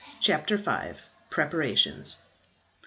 CHAPTER 0.19 0.57
V. 0.57 0.99
PREPARATIONS. 1.29 2.15